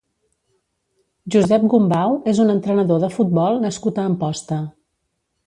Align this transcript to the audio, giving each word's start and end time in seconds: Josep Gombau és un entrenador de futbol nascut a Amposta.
Josep 1.35 1.67
Gombau 1.73 2.15
és 2.33 2.41
un 2.45 2.55
entrenador 2.55 3.05
de 3.05 3.11
futbol 3.19 3.61
nascut 3.67 4.01
a 4.01 4.09
Amposta. 4.15 4.61